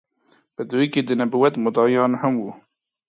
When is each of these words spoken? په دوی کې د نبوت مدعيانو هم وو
په 0.55 0.61
دوی 0.71 0.85
کې 0.93 1.01
د 1.03 1.09
نبوت 1.19 1.53
مدعيانو 1.65 2.19
هم 2.21 2.33
وو 2.41 2.51